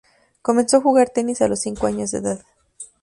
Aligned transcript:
Comenzó 0.41 0.77
a 0.77 0.81
jugar 0.81 1.09
tenis 1.09 1.43
a 1.43 1.47
los 1.47 1.59
cinco 1.59 1.85
años 1.85 2.09
de 2.09 2.17
edad. 2.17 2.41